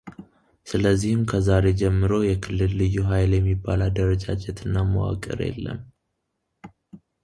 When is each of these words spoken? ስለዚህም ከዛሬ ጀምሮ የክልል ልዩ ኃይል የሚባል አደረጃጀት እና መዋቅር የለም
ስለዚህም 0.69 1.21
ከዛሬ 1.31 1.65
ጀምሮ 1.81 2.11
የክልል 2.29 2.73
ልዩ 2.81 2.95
ኃይል 3.11 3.31
የሚባል 3.37 3.79
አደረጃጀት 3.89 4.57
እና 4.67 4.75
መዋቅር 4.93 5.39
የለም 5.49 5.79